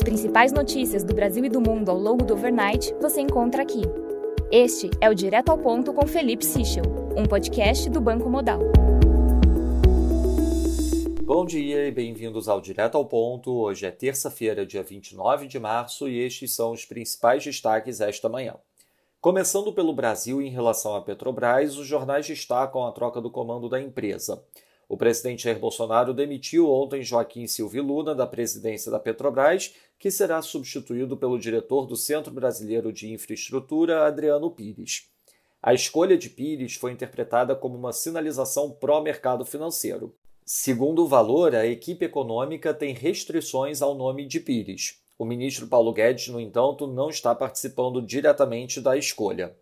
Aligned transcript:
As 0.00 0.04
principais 0.04 0.50
notícias 0.50 1.04
do 1.04 1.12
Brasil 1.12 1.44
e 1.44 1.50
do 1.50 1.60
mundo 1.60 1.90
ao 1.90 1.98
longo 1.98 2.24
do 2.24 2.32
overnight 2.32 2.94
você 3.02 3.20
encontra 3.20 3.62
aqui. 3.62 3.82
Este 4.50 4.88
é 4.98 5.10
o 5.10 5.14
Direto 5.14 5.50
ao 5.50 5.58
Ponto 5.58 5.92
com 5.92 6.06
Felipe 6.06 6.42
Sichel, 6.42 6.84
um 7.14 7.26
podcast 7.26 7.90
do 7.90 8.00
Banco 8.00 8.30
Modal. 8.30 8.60
Bom 11.22 11.44
dia 11.44 11.86
e 11.86 11.90
bem-vindos 11.90 12.48
ao 12.48 12.62
Direto 12.62 12.96
ao 12.96 13.04
Ponto. 13.04 13.52
Hoje 13.52 13.84
é 13.84 13.90
terça-feira, 13.90 14.64
dia 14.64 14.82
29 14.82 15.46
de 15.46 15.58
março, 15.58 16.08
e 16.08 16.18
estes 16.18 16.54
são 16.54 16.72
os 16.72 16.86
principais 16.86 17.44
destaques 17.44 18.00
esta 18.00 18.26
manhã. 18.26 18.54
Começando 19.20 19.70
pelo 19.70 19.92
Brasil, 19.92 20.40
em 20.40 20.48
relação 20.48 20.94
à 20.94 21.02
Petrobras, 21.02 21.76
os 21.76 21.86
jornais 21.86 22.26
destacam 22.26 22.86
a 22.86 22.92
troca 22.92 23.20
do 23.20 23.30
comando 23.30 23.68
da 23.68 23.78
empresa. 23.78 24.42
O 24.90 24.96
presidente 24.96 25.44
Jair 25.44 25.56
Bolsonaro 25.56 26.12
demitiu 26.12 26.68
ontem 26.68 27.00
Joaquim 27.00 27.46
Silvio 27.46 27.80
Luna 27.80 28.12
da 28.12 28.26
presidência 28.26 28.90
da 28.90 28.98
Petrobras, 28.98 29.72
que 29.96 30.10
será 30.10 30.42
substituído 30.42 31.16
pelo 31.16 31.38
diretor 31.38 31.86
do 31.86 31.94
Centro 31.94 32.32
Brasileiro 32.34 32.92
de 32.92 33.12
Infraestrutura, 33.12 34.04
Adriano 34.04 34.50
Pires. 34.50 35.08
A 35.62 35.72
escolha 35.72 36.18
de 36.18 36.28
Pires 36.28 36.74
foi 36.74 36.90
interpretada 36.90 37.54
como 37.54 37.78
uma 37.78 37.92
sinalização 37.92 38.68
pró-mercado 38.68 39.44
financeiro. 39.44 40.12
Segundo 40.44 41.04
o 41.04 41.08
valor, 41.08 41.54
a 41.54 41.64
equipe 41.64 42.04
econômica 42.04 42.74
tem 42.74 42.92
restrições 42.92 43.82
ao 43.82 43.94
nome 43.94 44.26
de 44.26 44.40
Pires. 44.40 45.00
O 45.16 45.24
ministro 45.24 45.68
Paulo 45.68 45.92
Guedes, 45.92 46.26
no 46.26 46.40
entanto, 46.40 46.88
não 46.88 47.10
está 47.10 47.32
participando 47.32 48.02
diretamente 48.02 48.80
da 48.80 48.96
escolha. 48.96 49.54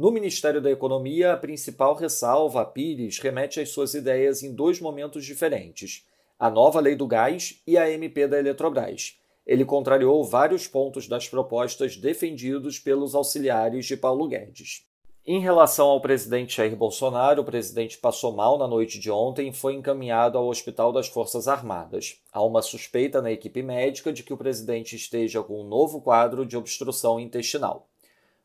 No 0.00 0.10
Ministério 0.10 0.62
da 0.62 0.70
Economia, 0.70 1.34
a 1.34 1.36
principal 1.36 1.94
ressalva 1.94 2.62
a 2.62 2.64
Pires 2.64 3.18
remete 3.18 3.60
às 3.60 3.68
suas 3.68 3.92
ideias 3.92 4.42
em 4.42 4.54
dois 4.54 4.80
momentos 4.80 5.26
diferentes: 5.26 6.06
a 6.38 6.48
nova 6.48 6.80
lei 6.80 6.96
do 6.96 7.06
gás 7.06 7.60
e 7.66 7.76
a 7.76 7.90
MP 7.90 8.26
da 8.26 8.38
Eletrobras. 8.38 9.20
Ele 9.46 9.62
contrariou 9.62 10.24
vários 10.24 10.66
pontos 10.66 11.06
das 11.06 11.28
propostas 11.28 11.98
defendidos 11.98 12.78
pelos 12.78 13.14
auxiliares 13.14 13.84
de 13.84 13.94
Paulo 13.94 14.26
Guedes. 14.26 14.86
Em 15.26 15.38
relação 15.38 15.88
ao 15.88 16.00
presidente 16.00 16.56
Jair 16.56 16.74
Bolsonaro, 16.74 17.42
o 17.42 17.44
presidente 17.44 17.98
passou 17.98 18.32
mal 18.32 18.56
na 18.56 18.66
noite 18.66 18.98
de 18.98 19.10
ontem 19.10 19.50
e 19.50 19.52
foi 19.52 19.74
encaminhado 19.74 20.38
ao 20.38 20.48
Hospital 20.48 20.92
das 20.92 21.08
Forças 21.08 21.46
Armadas. 21.46 22.22
Há 22.32 22.42
uma 22.42 22.62
suspeita 22.62 23.20
na 23.20 23.30
equipe 23.30 23.62
médica 23.62 24.10
de 24.14 24.22
que 24.22 24.32
o 24.32 24.38
presidente 24.38 24.96
esteja 24.96 25.42
com 25.42 25.60
um 25.60 25.68
novo 25.68 26.00
quadro 26.00 26.46
de 26.46 26.56
obstrução 26.56 27.20
intestinal. 27.20 27.86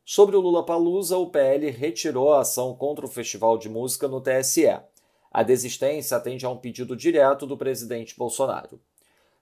Sobre 0.08 0.36
o 0.36 0.40
Lula 0.40 0.64
Palusa, 0.64 1.18
o 1.18 1.26
PL 1.26 1.68
retirou 1.68 2.32
a 2.32 2.42
ação 2.42 2.72
contra 2.76 3.04
o 3.04 3.08
Festival 3.08 3.58
de 3.58 3.68
Música 3.68 4.06
no 4.06 4.20
TSE. 4.20 4.78
A 5.32 5.42
desistência 5.42 6.16
atende 6.16 6.46
a 6.46 6.48
um 6.48 6.56
pedido 6.56 6.94
direto 6.94 7.44
do 7.44 7.56
presidente 7.56 8.16
Bolsonaro. 8.16 8.80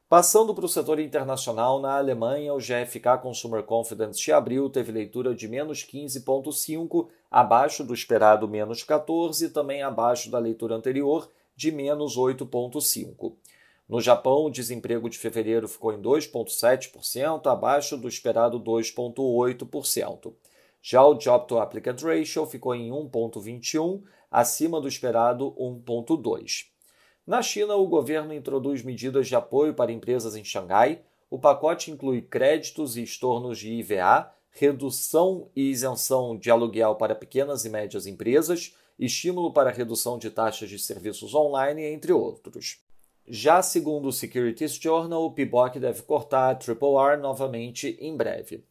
Passando 0.08 0.54
para 0.54 0.64
o 0.64 0.68
setor 0.68 0.98
internacional, 1.00 1.78
na 1.80 1.98
Alemanha, 1.98 2.54
o 2.54 2.58
GFK 2.58 3.18
Consumer 3.20 3.62
Confidence 3.62 4.18
de 4.18 4.32
abril 4.32 4.70
teve 4.70 4.90
leitura 4.90 5.34
de 5.34 5.46
menos 5.46 5.84
15,5, 5.84 7.08
abaixo 7.30 7.84
do 7.84 7.92
esperado 7.92 8.48
menos 8.48 8.82
14, 8.82 9.50
também 9.50 9.82
abaixo 9.82 10.30
da 10.30 10.38
leitura 10.38 10.74
anterior 10.74 11.30
de 11.54 11.70
menos 11.70 12.16
8,5. 12.16 13.34
No 13.86 14.00
Japão, 14.00 14.46
o 14.46 14.50
desemprego 14.50 15.10
de 15.10 15.18
fevereiro 15.18 15.68
ficou 15.68 15.92
em 15.92 16.00
2,7%, 16.00 17.48
abaixo 17.48 17.98
do 17.98 18.08
esperado 18.08 18.58
2,8%. 18.58 20.32
Já 20.86 21.02
o 21.02 21.14
Job 21.14 21.48
to 21.48 21.58
Applicant 21.58 21.98
Ratio 22.02 22.44
ficou 22.44 22.74
em 22.74 22.90
1,21, 22.90 24.02
acima 24.30 24.78
do 24.82 24.86
esperado 24.86 25.52
1,2. 25.52 26.66
Na 27.26 27.40
China, 27.40 27.74
o 27.76 27.86
governo 27.86 28.34
introduz 28.34 28.82
medidas 28.82 29.26
de 29.26 29.34
apoio 29.34 29.72
para 29.72 29.90
empresas 29.90 30.36
em 30.36 30.44
Xangai. 30.44 31.00
O 31.30 31.38
pacote 31.38 31.90
inclui 31.90 32.20
créditos 32.20 32.98
e 32.98 33.02
estornos 33.02 33.58
de 33.58 33.72
IVA, 33.72 34.30
redução 34.50 35.48
e 35.56 35.70
isenção 35.70 36.36
de 36.36 36.50
aluguel 36.50 36.96
para 36.96 37.14
pequenas 37.14 37.64
e 37.64 37.70
médias 37.70 38.06
empresas, 38.06 38.76
estímulo 38.98 39.54
para 39.54 39.70
redução 39.70 40.18
de 40.18 40.28
taxas 40.28 40.68
de 40.68 40.78
serviços 40.78 41.34
online, 41.34 41.82
entre 41.82 42.12
outros. 42.12 42.78
Já 43.26 43.62
segundo 43.62 44.08
o 44.08 44.12
Securities 44.12 44.74
Journal, 44.74 45.24
o 45.24 45.32
PIBOC 45.32 45.80
deve 45.80 46.02
cortar 46.02 46.50
a 46.50 46.54
Triple 46.54 46.94
R 46.96 47.16
novamente 47.16 47.96
em 47.98 48.14
breve. 48.14 48.62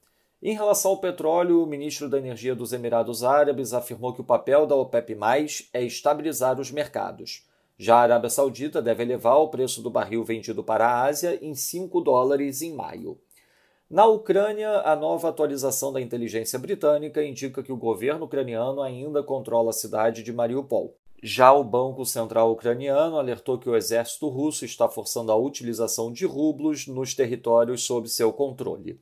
Em 0.46 0.56
relação 0.56 0.92
ao 0.92 0.98
petróleo, 0.98 1.64
o 1.64 1.66
ministro 1.66 2.09
da 2.09 2.18
Energia 2.18 2.54
dos 2.54 2.74
Emirados 2.74 3.24
Árabes 3.24 3.74
afirmou 3.74 4.14
que 4.14 4.20
o 4.20 4.26
papel 4.26 4.68
da 4.68 4.76
OPEP+, 4.76 5.18
é 5.72 5.81
estabilizar 5.81 6.59
os 6.59 6.70
mercados. 6.70 7.48
Já 7.78 7.96
a 7.96 8.02
Arábia 8.02 8.30
Saudita 8.30 8.81
deve 8.81 9.04
elevar 9.04 9.38
o 9.38 9.48
preço 9.48 9.81
do 9.81 9.90
barril 9.90 10.22
vendido 10.22 10.62
para 10.62 10.86
a 10.86 11.04
Ásia 11.04 11.40
em 11.42 11.56
5 11.56 12.02
dólares 12.02 12.62
em 12.62 12.74
maio. 12.74 13.18
Na 13.90 14.06
Ucrânia, 14.06 14.81
a 14.81 14.98
nova 14.98 15.30
atualização 15.30 15.94
da 15.94 16.02
inteligência 16.02 16.60
britânica 16.60 17.24
indica 17.24 17.64
que 17.64 17.72
o 17.72 17.78
governo 17.78 18.25
ucraniano 18.25 18.81
ainda 18.81 19.24
controla 19.24 19.70
a 19.70 19.74
cidade 19.74 20.24
de 20.24 20.34
Mariupol. 20.34 20.94
Já 21.24 21.54
o 21.54 21.64
Banco 21.64 22.06
Central 22.06 22.52
Ucraniano 22.52 23.18
alertou 23.18 23.58
que 23.58 23.70
o 23.70 23.78
exército 23.78 24.28
russo 24.28 24.66
está 24.66 24.90
forçando 24.90 25.31
a 25.31 25.38
utilização 25.38 26.12
de 26.12 26.25
rublos 26.25 26.86
nos 26.86 27.16
territórios 27.16 27.86
sob 27.86 28.10
seu 28.10 28.34
controle. 28.34 29.00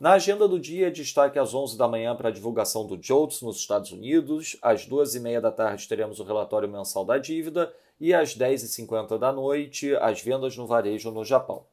Na 0.00 0.12
agenda 0.12 0.48
do 0.48 0.58
dia, 0.58 0.90
destaque 0.90 1.38
às 1.38 1.52
11 1.52 1.76
da 1.76 1.86
manhã 1.86 2.16
para 2.16 2.30
a 2.30 2.32
divulgação 2.32 2.86
do 2.86 2.96
JOLTS 2.98 3.42
nos 3.42 3.58
Estados 3.58 3.92
Unidos, 3.92 4.56
às 4.62 4.88
2h30 4.88 5.40
da 5.42 5.52
tarde 5.52 5.86
teremos 5.86 6.18
o 6.18 6.24
relatório 6.24 6.66
mensal 6.66 7.04
da 7.04 7.18
dívida 7.18 7.70
e 8.00 8.14
às 8.14 8.34
10h50 8.34 9.18
da 9.18 9.30
noite 9.30 9.94
as 9.96 10.22
vendas 10.22 10.56
no 10.56 10.66
varejo 10.66 11.10
no 11.10 11.22
Japão. 11.22 11.66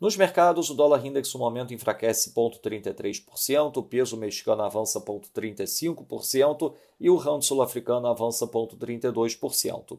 Nos 0.00 0.16
mercados, 0.16 0.70
o 0.70 0.74
dólar 0.74 1.04
index 1.04 1.34
no 1.34 1.40
momento 1.40 1.74
enfraquece 1.74 2.32
0,33%, 2.32 3.76
o 3.76 3.82
peso 3.82 4.16
mexicano 4.16 4.62
avança 4.62 4.98
0,35% 4.98 6.72
e 6.98 7.10
o 7.10 7.16
rand 7.16 7.42
sul-africano 7.42 8.06
avança 8.06 8.46
0,32%. 8.46 9.98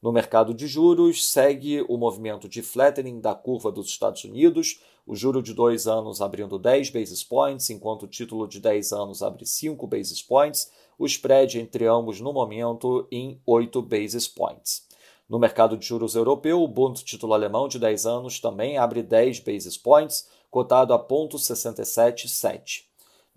No 0.00 0.12
mercado 0.12 0.54
de 0.54 0.68
juros, 0.68 1.28
segue 1.32 1.84
o 1.88 1.96
movimento 1.96 2.48
de 2.48 2.62
flattening 2.62 3.20
da 3.20 3.34
curva 3.34 3.72
dos 3.72 3.88
Estados 3.88 4.22
Unidos, 4.22 4.80
o 5.04 5.16
juro 5.16 5.42
de 5.42 5.52
dois 5.52 5.88
anos 5.88 6.20
abrindo 6.20 6.56
10 6.56 6.90
basis 6.90 7.24
points, 7.24 7.68
enquanto 7.70 8.04
o 8.04 8.08
título 8.08 8.46
de 8.46 8.60
10 8.60 8.92
anos 8.92 9.24
abre 9.24 9.44
5 9.44 9.84
basis 9.88 10.22
points, 10.22 10.70
o 10.96 11.04
spread 11.04 11.58
entre 11.58 11.86
ambos 11.86 12.20
no 12.20 12.32
momento 12.32 13.08
em 13.10 13.40
8 13.44 13.82
basis 13.82 14.28
points. 14.28 14.86
No 15.28 15.36
mercado 15.38 15.76
de 15.76 15.84
juros 15.84 16.14
europeu, 16.14 16.62
o 16.62 16.68
Bund 16.68 17.02
título 17.02 17.34
alemão 17.34 17.66
de 17.66 17.80
10 17.80 18.06
anos 18.06 18.38
também 18.38 18.78
abre 18.78 19.02
10 19.02 19.40
basis 19.40 19.76
points, 19.76 20.28
cotado 20.48 20.94
a 20.94 20.98
0,677. 20.98 22.87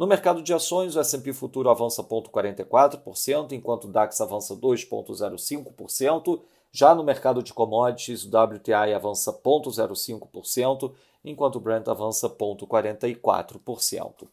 No 0.01 0.07
mercado 0.07 0.41
de 0.41 0.51
ações, 0.51 0.95
o 0.95 0.99
S&P 0.99 1.31
futuro 1.31 1.69
avança 1.69 2.03
0,44%, 2.03 3.51
enquanto 3.51 3.83
o 3.83 3.87
DAX 3.87 4.19
avança 4.19 4.55
2,05%. 4.55 6.41
Já 6.71 6.95
no 6.95 7.03
mercado 7.03 7.43
de 7.43 7.53
commodities, 7.53 8.25
o 8.25 8.35
WTI 8.35 8.95
avança 8.95 9.31
0,05%, 9.31 10.91
enquanto 11.23 11.57
o 11.57 11.59
Brent 11.59 11.87
avança 11.87 12.27
0,44%. 12.27 14.27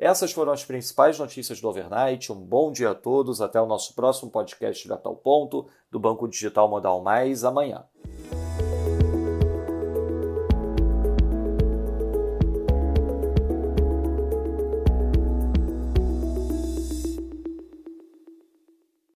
Essas 0.00 0.32
foram 0.32 0.50
as 0.50 0.64
principais 0.64 1.16
notícias 1.16 1.60
do 1.60 1.68
overnight. 1.68 2.32
Um 2.32 2.40
bom 2.40 2.72
dia 2.72 2.90
a 2.90 2.94
todos. 2.96 3.40
Até 3.40 3.60
o 3.60 3.66
nosso 3.66 3.94
próximo 3.94 4.32
podcast 4.32 4.82
direto 4.82 5.06
ao 5.06 5.14
ponto 5.14 5.68
do 5.92 6.00
Banco 6.00 6.26
Digital 6.26 6.68
Modal 6.68 7.00
Mais 7.00 7.44
amanhã. 7.44 7.84